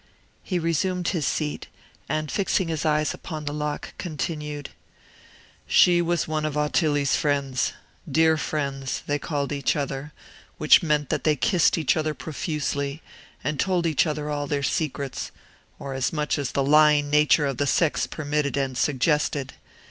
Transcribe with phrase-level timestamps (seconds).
[0.41, 1.67] He resumed his seat,
[2.09, 4.71] and, fixing his eyes upon the lock, continued:
[5.67, 7.73] "She was one of Ottilie's friends
[8.11, 10.11] dear friends, they called each other,
[10.57, 13.03] which meant that they kissed each other profusely,
[13.43, 15.29] and told each other all their secrets,
[15.77, 19.53] or as much as the lying nature of the sex permitted and suggested.